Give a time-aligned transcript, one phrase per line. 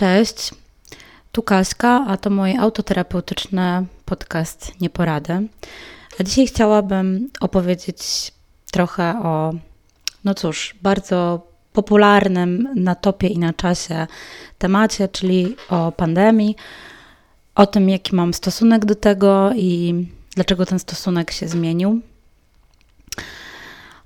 [0.00, 0.50] Cześć,
[1.32, 5.48] tu Kaśka, a to mój autoterapeutyczny podcast Nieporady.
[6.20, 8.32] A dzisiaj chciałabym opowiedzieć
[8.72, 9.52] trochę o,
[10.24, 14.06] no cóż, bardzo popularnym na topie i na czasie
[14.58, 16.56] temacie, czyli o pandemii,
[17.54, 19.94] o tym, jaki mam stosunek do tego i
[20.34, 22.00] dlaczego ten stosunek się zmienił.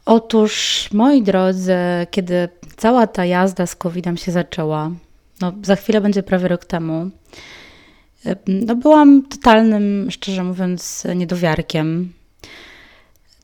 [0.04, 1.76] Otóż, moi drodzy,
[2.10, 4.90] kiedy cała ta jazda z COVID-em się zaczęła,
[5.40, 7.10] no za chwilę będzie prawie rok temu,
[8.46, 12.12] no byłam totalnym, szczerze mówiąc, niedowiarkiem.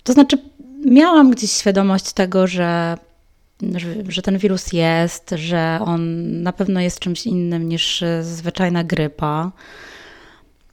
[0.03, 0.39] To znaczy,
[0.87, 2.99] miałam gdzieś świadomość tego, że,
[3.77, 6.03] że, że, ten wirus jest, że on
[6.43, 9.53] na pewno jest czymś innym niż zwyczajna grypa.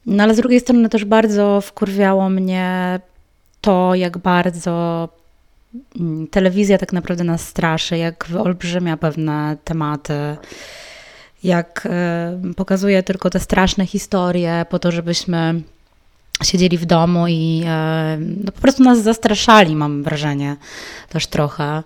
[0.06, 3.00] No ale z drugiej strony też bardzo wkurwiało mnie
[3.62, 5.10] to, jak bardzo
[6.00, 10.38] mm, telewizja tak naprawdę nas straszy, jak wyolbrzymia pewne tematy,
[11.44, 15.62] jak e, pokazuje tylko te straszne historie po to, żebyśmy
[16.44, 20.56] siedzieli w domu i e, no, po prostu nas zastraszali, mam wrażenie,
[21.10, 21.84] też trochę.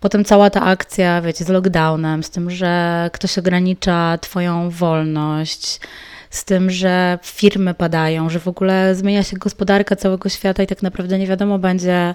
[0.00, 5.80] Potem cała ta akcja, wiecie, z lockdownem, z tym, że ktoś ogranicza Twoją wolność,
[6.30, 10.82] z tym, że firmy padają, że w ogóle zmienia się gospodarka całego świata i tak
[10.82, 12.14] naprawdę nie wiadomo będzie,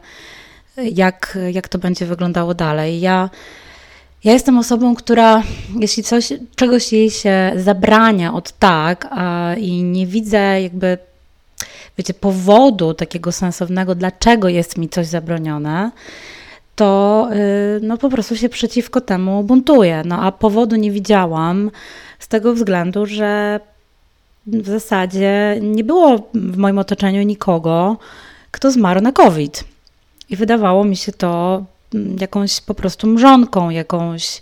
[0.77, 2.99] jak, jak to będzie wyglądało dalej.
[2.99, 3.29] Ja,
[4.23, 5.43] ja jestem osobą, która
[5.79, 10.97] jeśli coś, czegoś jej się zabrania od tak a, i nie widzę jakby
[11.97, 15.91] wiecie, powodu takiego sensownego, dlaczego jest mi coś zabronione,
[16.75, 20.03] to yy, no po prostu się przeciwko temu buntuję.
[20.05, 21.71] No a powodu nie widziałam
[22.19, 23.59] z tego względu, że
[24.47, 27.97] w zasadzie nie było w moim otoczeniu nikogo,
[28.51, 29.63] kto zmarł na COVID.
[30.29, 31.63] I wydawało mi się to
[32.19, 34.39] jakąś po prostu mrzonką, jakąś,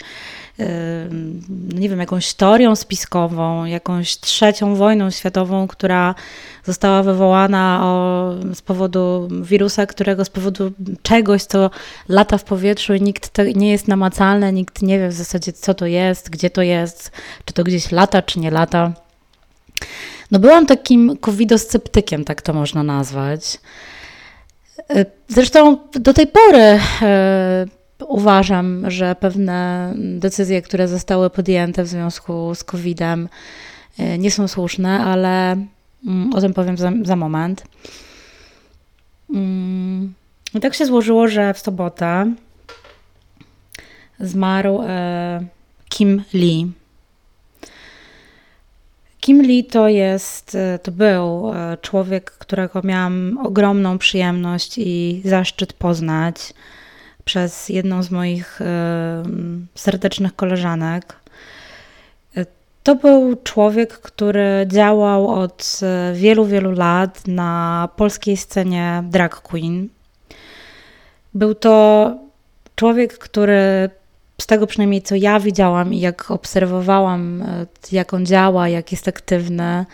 [1.49, 6.15] no nie wiem, jakąś teorią spiskową, jakąś trzecią wojną światową, która
[6.63, 11.69] została wywołana o, z powodu wirusa, którego z powodu czegoś, co
[12.09, 15.73] lata w powietrzu i nikt te, nie jest namacalne, nikt nie wie w zasadzie, co
[15.73, 17.11] to jest, gdzie to jest,
[17.45, 18.93] czy to gdzieś lata, czy nie lata.
[20.31, 23.59] No byłam takim covidosceptykiem, tak to można nazwać.
[24.89, 27.65] E, zresztą do tej pory e,
[28.07, 33.29] uważam, że pewne decyzje, które zostały podjęte w związku z COVID-em,
[33.99, 35.51] e, nie są słuszne, ale
[36.07, 37.63] mm, o tym powiem za, za moment.
[39.33, 40.13] Mm,
[40.53, 42.33] I tak się złożyło, że w sobotę
[44.19, 44.79] zmarł
[45.89, 46.71] Kim Lee.
[49.25, 55.73] Kim Lee to jest, e, to był e, człowiek, którego miałam ogromną przyjemność i zaszczyt
[55.73, 56.53] poznać
[57.23, 59.23] przez jedną z moich e,
[59.75, 61.15] serdecznych koleżanek.
[62.83, 65.79] To był człowiek, który działał od
[66.13, 69.89] wielu, wielu lat na polskiej scenie drag queen.
[71.33, 72.15] Był to
[72.75, 73.89] człowiek, który
[74.41, 79.07] z tego przynajmniej co ja widziałam i jak obserwowałam, e, jak on działa, jak jest
[79.07, 79.85] aktywny,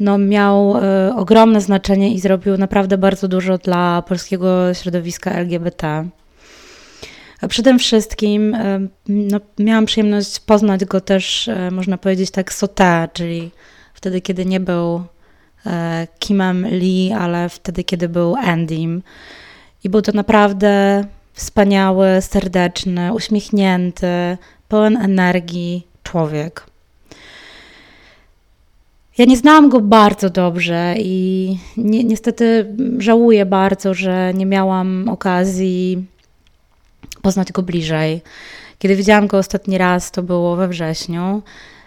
[0.00, 6.08] no miał y, ogromne znaczenie i zrobił naprawdę bardzo dużo dla polskiego środowiska LGBT.
[7.64, 13.50] Tym wszystkim y, no, miałam przyjemność poznać go też, można powiedzieć tak, sote, czyli
[13.94, 15.02] wtedy, kiedy nie był
[16.18, 19.02] Kimem Lee, ale wtedy, kiedy był Andym.
[19.84, 24.36] I był to naprawdę wspaniały, serdeczny, uśmiechnięty,
[24.68, 26.66] pełen energii człowiek.
[29.18, 36.04] Ja nie znałam go bardzo dobrze i ni niestety żałuję bardzo, że nie miałam okazji
[37.22, 38.22] poznać go bliżej.
[38.78, 41.42] Kiedy widziałam go ostatni raz, to było we wrześniu.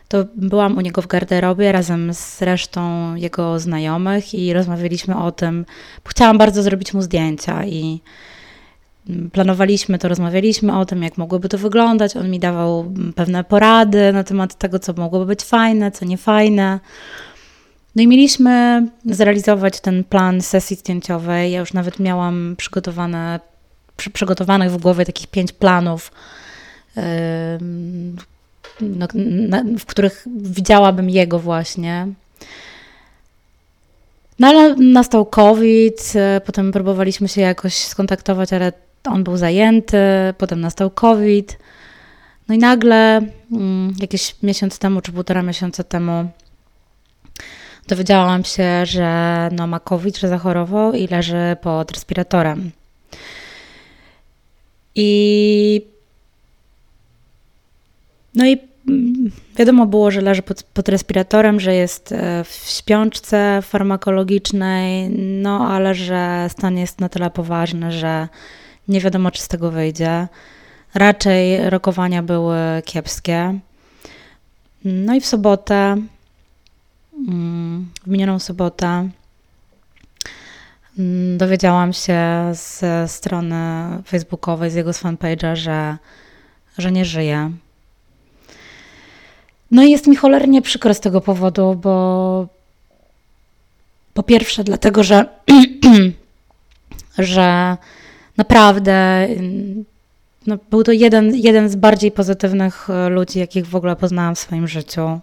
[0.07, 5.65] To byłam u niego w garderobie razem z resztą jego znajomych i rozmawialiśmy o tym.
[6.07, 8.01] Chciałam bardzo zrobić mu zdjęcia i
[9.31, 12.17] planowaliśmy to, rozmawialiśmy o tym, jak mogłoby to wyglądać.
[12.17, 16.79] On mi dawał pewne porady na temat tego, co mogłoby być fajne, co nie fajne.
[17.95, 21.51] No i mieliśmy zrealizować ten plan sesji zdjęciowej.
[21.51, 23.39] Ja już nawet miałam przygotowane,
[23.97, 26.11] przy, przygotowanych w głowie takich pięć planów,
[26.95, 27.03] yy,
[28.81, 29.07] no,
[29.49, 32.07] na, w których widziałabym jego właśnie.
[34.39, 36.13] No ale nastał COVID,
[36.45, 38.73] potem próbowaliśmy się jakoś skontaktować, ale
[39.11, 39.97] on był zajęty,
[40.37, 41.57] potem nastał COVID.
[42.47, 43.21] No i nagle,
[43.51, 46.29] mm, jakiś miesiąc temu, czy półtora miesiąca temu,
[47.87, 52.71] dowiedziałam się, że no, ma COVID, że zachorował i leży pod respiratorem.
[54.95, 55.81] I
[58.35, 58.57] no i
[59.55, 65.95] wiadomo było, że leży pod, pod, respiratorem, że jest e, w śpiączce farmakologicznej, no ale
[65.95, 68.27] że stan jest na tyle poważny, że
[68.87, 70.27] nie wiadomo, czy z tego wyjdzie.
[70.93, 73.59] Raczej rokowania były kiepskie.
[74.85, 75.97] No i w sobotę,
[77.27, 79.09] mm, w minioną sobotę,
[80.99, 82.19] mm, dowiedziałam się
[82.53, 83.55] z strony
[84.07, 85.97] facebookowej, z jego fanpage'a, że,
[86.77, 87.51] że nie żyje.
[89.71, 92.47] No i jest mi cholernie przykro z tego powodu, bo
[94.13, 95.25] po pierwsze dlatego, że,
[97.17, 97.77] że
[98.37, 99.27] naprawdę
[100.47, 104.39] no, był to jeden, jeden z bardziej pozytywnych e, ludzi, jakich w ogóle poznałam w
[104.39, 105.19] swoim życiu.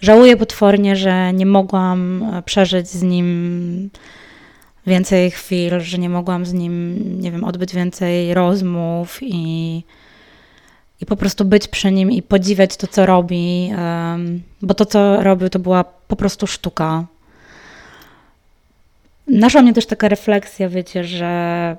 [0.00, 3.90] Żałuję potwornie, że nie mogłam e, przeżyć z nim
[4.86, 9.82] więcej chwil, że nie mogłam z nim, nie wiem, odbyć więcej rozmów i,
[11.00, 13.70] i po prostu być przy nim i podziwiać to, co robi,
[14.62, 17.04] bo to, co robił, to była po prostu sztuka.
[19.28, 21.76] Naszła mnie też taka refleksja, wiecie, że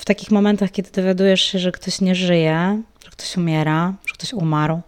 [0.00, 4.32] w takich momentach, kiedy dowiadujesz się, że ktoś nie żyje, że ktoś umiera, że ktoś
[4.32, 4.80] umarł,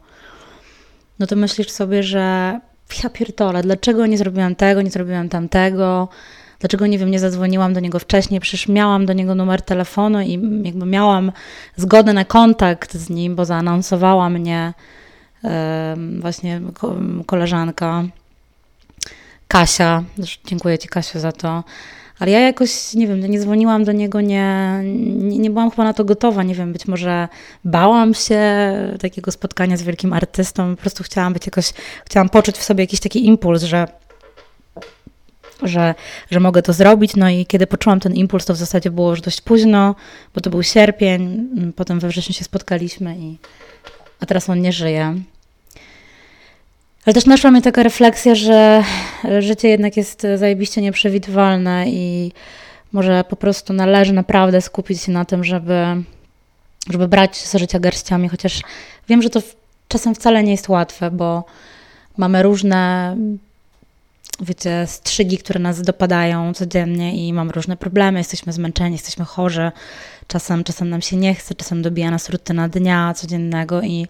[1.18, 2.60] no to myślisz sobie, że
[3.04, 6.08] ja pierdolę, dlaczego nie zrobiłam tego, nie zrobiłam tamtego,
[6.60, 10.32] dlaczego, nie wiem, nie zadzwoniłam do niego wcześniej, przecież miałam do niego numer telefonu i
[10.64, 11.32] jakby miałam
[11.76, 14.72] zgodę na kontakt z nim, bo zaanonsowała mnie
[16.20, 16.60] właśnie
[17.26, 18.04] koleżanka
[19.48, 20.04] Kasia,
[20.44, 21.64] dziękuję Ci Kasiu za to,
[22.22, 25.94] ale ja jakoś, nie wiem, nie dzwoniłam do niego, nie, nie, nie, byłam chyba na
[25.94, 27.28] to gotowa, nie wiem, być może
[27.64, 28.40] bałam się
[29.00, 31.72] takiego spotkania z wielkim artystą, po prostu chciałam być jakoś,
[32.06, 33.88] chciałam poczuć w sobie jakiś taki impuls, że
[35.62, 35.94] że,
[36.30, 37.16] że mogę to zrobić.
[37.16, 39.94] No i kiedy poczułam ten impuls, to w zasadzie było już dość późno,
[40.34, 43.38] bo to był sierpień, potem we wrześniu się spotkaliśmy i
[44.20, 45.14] a teraz on nie żyje.
[47.06, 48.84] Ale też naszła mnie taka refleksja, że
[49.38, 52.32] życie jednak jest zajebiście nieprzewidywalne i
[52.93, 55.84] może po prostu należy naprawdę skupić się na tym, żeby,
[56.90, 58.60] żeby brać z życia garściami, chociaż
[59.08, 59.40] wiem, że to
[59.88, 61.44] czasem wcale nie jest łatwe, bo
[62.16, 63.16] mamy różne
[64.40, 69.72] wiecie, strzygi, które nas dopadają codziennie i mamy różne problemy, jesteśmy zmęczeni, jesteśmy chorzy,
[70.26, 74.06] czasem, czasem nam się nie chce, czasem dobija nas rutyna dnia codziennego i,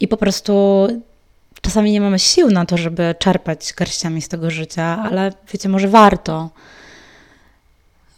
[0.00, 0.86] i po prostu
[1.64, 5.88] czasami nie mamy sił na to, żeby czerpać garściami z tego życia, ale wiecie, może
[5.88, 6.50] warto.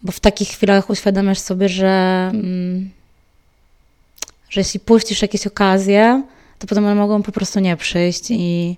[0.02, 2.90] Bo w takich chwilach uświadamiasz sobie, że, mm,
[4.50, 6.22] że jeśli puścisz jakieś okazje,
[6.58, 8.76] to potem one mogą po prostu nie przyjść i,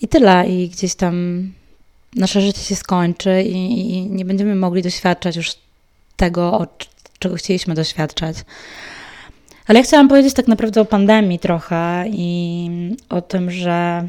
[0.00, 0.48] i tyle.
[0.48, 1.46] I gdzieś tam
[2.14, 5.54] nasze życie się skończy i, i nie będziemy mogli doświadczać już
[6.16, 6.66] tego,
[7.18, 8.36] czego chcieliśmy doświadczać.
[9.66, 12.70] Ale ja chciałam powiedzieć tak naprawdę o pandemii trochę i
[13.08, 14.08] o tym, że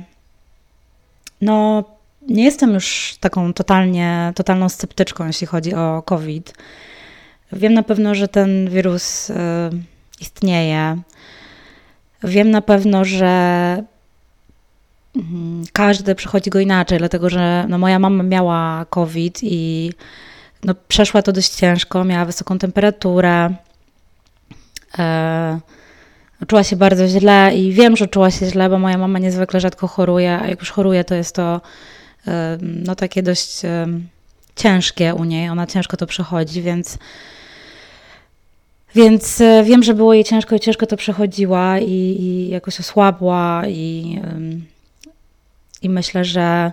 [1.41, 1.83] no,
[2.27, 6.53] nie jestem już taką totalnie, totalną sceptyczką, jeśli chodzi o COVID.
[7.51, 9.33] Wiem na pewno, że ten wirus y,
[10.21, 10.97] istnieje.
[12.23, 13.27] Wiem na pewno, że
[15.15, 19.91] mm, każdy przechodzi go inaczej, dlatego że no, moja mama miała COVID i
[20.63, 23.55] no, przeszła to dość ciężko, miała wysoką temperaturę,
[26.47, 29.87] czuła się bardzo źle i wiem, że czuła się źle, bo moja mama niezwykle rzadko
[29.87, 31.61] choruje, a jak już choruje, to jest to
[32.27, 33.87] e, no, takie dość e,
[34.55, 35.49] ciężkie u niej.
[35.49, 36.97] Ona ciężko to przechodzi, więc.
[38.95, 44.19] Więc wiem, że było jej ciężko i ciężko to przechodziła i, i jakoś osłabła i,
[45.81, 46.71] i myślę, że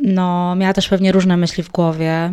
[0.00, 2.32] no, miała też pewnie różne myśli w głowie.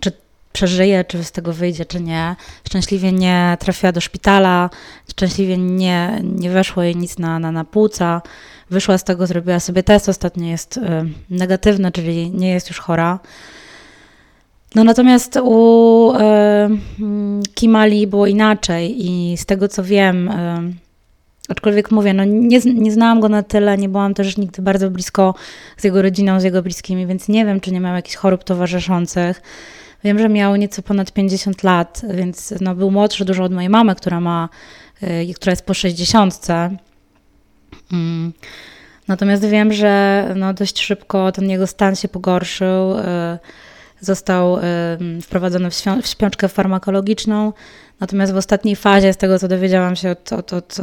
[0.00, 0.12] Czy
[0.58, 2.36] przeżyje, czy z tego wyjdzie, czy nie.
[2.66, 4.70] Szczęśliwie nie trafiła do szpitala,
[5.10, 8.22] szczęśliwie nie, nie weszło jej nic na, na, na płuca.
[8.70, 10.80] Wyszła z tego, zrobiła sobie test, ostatnio jest y,
[11.30, 13.18] negatywny, czyli nie jest już chora.
[14.74, 16.18] No natomiast u y,
[17.54, 20.72] Kimali było inaczej i z tego co wiem, y,
[21.48, 25.34] aczkolwiek mówię, no nie, nie znałam go na tyle, nie byłam też nigdy bardzo blisko
[25.76, 29.42] z jego rodziną, z jego bliskimi, więc nie wiem, czy nie miał jakichś chorób towarzyszących.
[30.04, 33.94] Wiem, że miał nieco ponad 50 lat, więc no, był młodszy dużo od mojej mamy,
[33.94, 34.48] która ma,
[35.02, 36.46] y, która jest po 60.
[37.92, 38.32] Mm.
[39.08, 42.98] Natomiast wiem, że no, dość szybko ten jego stan się pogorszył.
[42.98, 43.02] Y,
[44.00, 44.62] został y,
[45.22, 47.52] wprowadzony w, w śpiączkę farmakologiczną.
[48.00, 50.76] Natomiast w ostatniej fazie, z tego co dowiedziałam się od, od, od,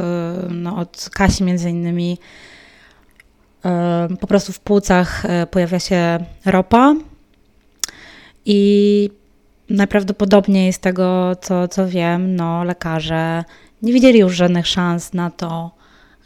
[0.50, 2.18] no, od Kasi między innymi,
[4.20, 6.94] po prostu w płucach pojawia się ropa,
[8.46, 9.10] i
[9.70, 13.44] najprawdopodobniej z tego, co, co wiem, no, lekarze
[13.82, 15.70] nie widzieli już żadnych szans na to,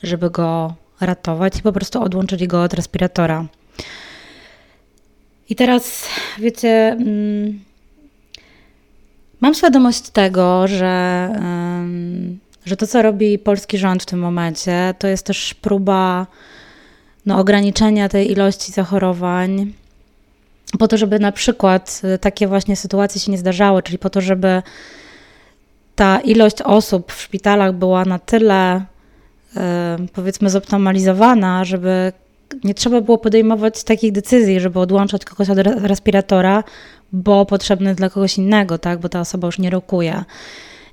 [0.02, 3.46] żeby go ratować i po prostu odłączyli go od respiratora.
[5.48, 6.08] I teraz,
[6.38, 7.60] wiecie, mm,
[9.40, 11.28] mam świadomość tego, że,
[12.64, 16.26] że to, co robi polski rząd w tym momencie, to jest też próba
[17.26, 19.72] no, ograniczenia tej ilości zachorowań,
[20.78, 24.62] po to, żeby na przykład takie właśnie sytuacje się nie zdarzały, czyli po to, żeby
[25.94, 28.84] ta ilość osób w szpitalach była na tyle,
[30.12, 32.12] powiedzmy, zoptymalizowana, żeby
[32.64, 36.64] nie trzeba było podejmować takich decyzji, żeby odłączać kogoś od respiratora,
[37.12, 38.98] bo potrzebny dla kogoś innego, tak?
[39.00, 40.24] bo ta osoba już nie rokuje.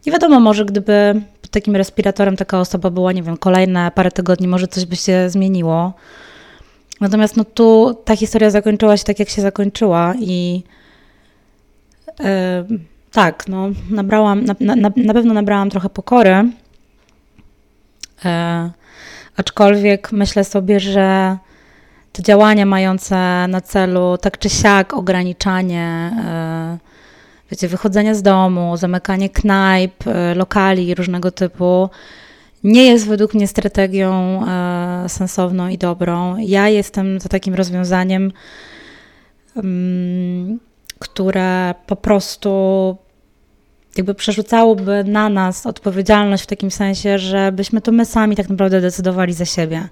[0.05, 4.47] Nie wiadomo, może gdyby pod takim respiratorem taka osoba była, nie wiem, kolejne parę tygodni,
[4.47, 5.93] może coś by się zmieniło.
[7.01, 10.63] Natomiast no tu ta historia zakończyła się tak, jak się zakończyła i
[12.19, 12.25] yy,
[13.11, 16.49] tak, no nabrałam, na, na, na pewno nabrałam trochę pokory,
[18.23, 18.31] yy,
[19.37, 21.37] aczkolwiek myślę sobie, że
[22.17, 26.77] te działania mające na celu tak czy siak ograniczanie, e,
[27.51, 31.89] wiecie, wychodzenia z domu, zamykanie knajp, e, lokali różnego typu,
[32.63, 34.41] nie jest według mnie strategią
[35.09, 36.37] sensowną i dobrą.
[36.37, 38.31] Ja jestem za takim rozwiązaniem,
[39.55, 40.59] mm,
[40.99, 42.97] które po prostu
[43.97, 49.33] jakby przerzucałoby na nas odpowiedzialność w takim sensie, żebyśmy to my sami tak naprawdę decydowali
[49.33, 49.89] za siebie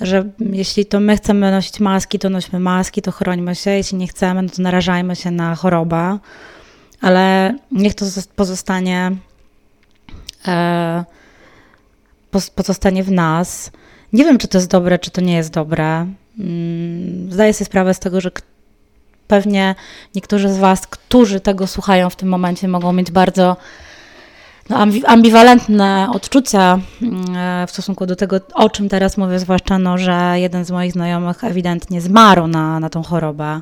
[0.00, 4.08] że jeśli to my chcemy nosić maski, to nośmy maski, to chrońmy się, jeśli nie
[4.08, 6.18] chcemy, no to narażajmy się na chorobę,
[7.00, 8.06] ale niech to
[8.36, 9.12] pozostanie
[10.48, 11.04] e,
[12.54, 13.70] pozostanie w nas.
[14.12, 16.06] Nie wiem, czy to jest dobre, czy to nie jest dobre.
[16.38, 18.30] Mm, zdaję sobie sprawę z tego, że
[19.28, 19.74] pewnie
[20.14, 23.56] niektórzy z Was, którzy tego słuchają w tym momencie, mogą mieć bardzo
[24.68, 29.98] no, ambiwalentne odczucia mm, e, w stosunku do tego, o czym teraz mówię, zwłaszcza, no,
[29.98, 33.60] że jeden z moich znajomych ewidentnie zmarł na, na tą chorobę.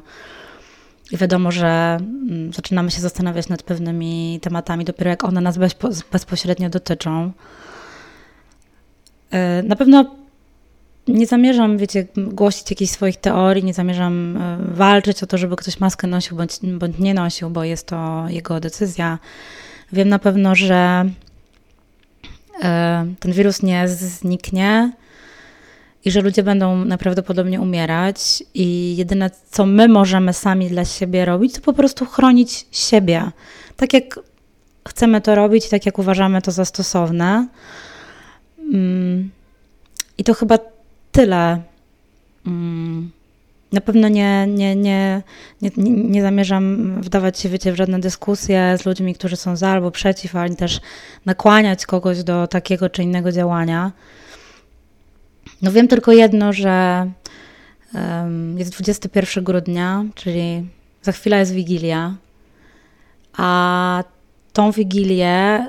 [1.13, 5.59] I wiadomo, że mm, zaczynamy się zastanawiać nad pewnymi tematami, dopiero jak one nas
[6.13, 7.33] bezpośrednio dotyczą.
[9.31, 10.05] E, na pewno
[11.09, 15.81] nie zamierzam, wiecie, głosić jakichś swoich teorii, nie zamierzam e, walczyć o to, żeby ktoś
[15.81, 19.19] maskę nosił bądź, bądź nie nosił, bo jest to jego decyzja.
[19.93, 21.05] Wiem na pewno, że
[22.63, 24.93] e, ten wirus nie zniknie
[26.05, 31.55] i że ludzie będą najprawdopodobniej umierać, i jedyne, co my możemy sami dla siebie robić,
[31.55, 33.31] to po prostu chronić siebie.
[33.77, 34.21] Tak jak
[34.89, 37.49] chcemy to robić, tak jak uważamy to za stosowne.
[38.59, 39.31] Mm,
[40.19, 40.59] I to chyba
[41.17, 41.63] tyle.
[42.47, 43.11] Mm,
[43.73, 45.23] na pewno nie, nie, nie,
[45.63, 49.91] nie, nie zamierzam wdawać się, wiecie, w żadne dyskusje z ludźmi, którzy są za albo
[49.91, 50.81] przeciw, ani też
[51.27, 53.93] nakłaniać kogoś do takiego czy innego działania.
[55.63, 57.07] No wiem tylko jedno, że
[57.95, 60.67] um, jest 21 grudnia, czyli
[61.03, 62.15] za chwilę jest Wigilia,
[63.37, 64.05] a
[64.53, 65.67] tą Wigilię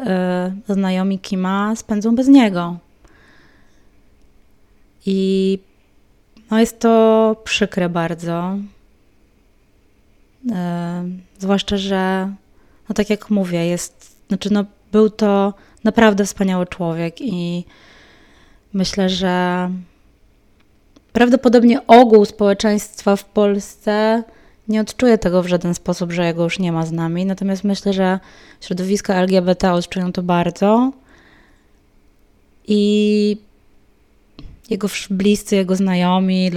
[0.70, 2.78] y, znajomi Kima spędzą bez niego.
[5.10, 5.60] I
[6.52, 8.58] no jest to przykre bardzo.
[10.52, 11.04] E,
[11.40, 12.34] zwłaszcza, że
[12.90, 17.66] no tak jak mówię, jest, znaczy no był to naprawdę wspaniały człowiek i
[18.74, 19.70] myślę, że
[21.14, 24.24] prawdopodobnie ogół społeczeństwa w Polsce
[24.68, 27.26] nie odczuje tego w żaden sposób, że jego już nie ma z nami.
[27.26, 28.20] Natomiast myślę, że
[28.62, 30.92] środowiska LGBT odczują to bardzo.
[32.68, 33.47] I
[34.70, 36.52] jego bliscy, jego znajomi,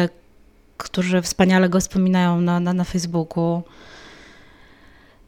[0.77, 3.63] którzy wspaniale go wspominają na, na, na Facebooku.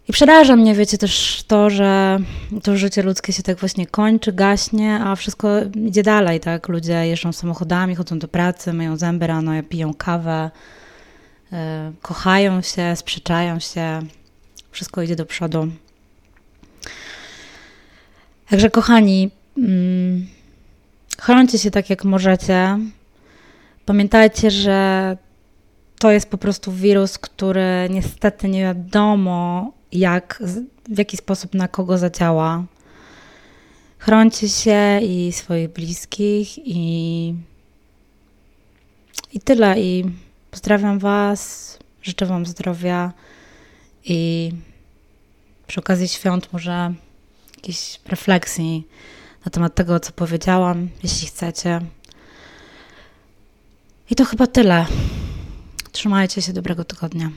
[0.08, 2.18] I przeraża mnie, wiecie, też to, że
[2.62, 5.48] to życie ludzkie się tak właśnie kończy, gaśnie, a wszystko
[5.86, 6.68] idzie dalej, tak?
[6.68, 10.50] Ludzie jeżdżą samochodami, chodzą do pracy, myją zęby rano, piją kawę,
[11.52, 11.58] yy,
[12.02, 14.02] kochają się, sprzeczają się,
[14.70, 15.68] wszystko idzie do przodu.
[18.48, 20.26] Także kochani, mm,
[21.22, 22.78] Chroncie się tak, jak możecie.
[23.86, 25.16] Pamiętajcie, że
[25.98, 30.42] to jest po prostu wirus, który niestety nie wiadomo, jak,
[30.88, 32.64] w jaki sposób na kogo zadziała.
[33.98, 37.34] Chroncie się i swoich bliskich i,
[39.32, 39.80] i tyle.
[39.80, 40.04] I
[40.50, 43.12] pozdrawiam Was, życzę Wam zdrowia
[44.04, 44.50] i
[45.66, 46.94] przy okazji świąt może
[47.56, 48.86] jakiejś refleksji
[49.44, 51.80] na temat tego, co powiedziałam, jeśli chcecie.
[54.10, 54.86] I to chyba tyle.
[55.92, 57.30] Trzymajcie się, dobrego tygodnia.